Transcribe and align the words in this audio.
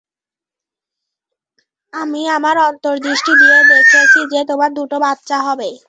আমি 1.93 2.21
আমার 2.37 2.55
অন্তর্দৃষ্টি 2.67 3.33
দিয়ে 3.41 3.59
দেখেছি 3.71 4.19
যে, 4.31 4.39
তোমার 4.49 4.69
দুটো 4.73 4.97
বাচ্চা 5.05 5.37
হবে। 5.47 5.71